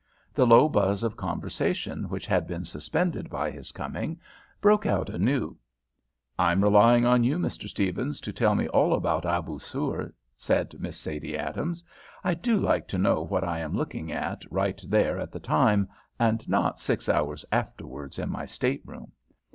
[0.33, 4.19] The low buzz of conversation which had been suspended by his coming
[4.59, 5.59] broke out anew.
[6.39, 7.67] "I'm relying on you, Mr.
[7.69, 11.83] Stephens, to tell me all about Abousir," said Miss Sadie Adams.
[12.23, 15.87] "I do like to know what I am looking at right there at the time,
[16.17, 19.11] and not six hours afterwards in my state room.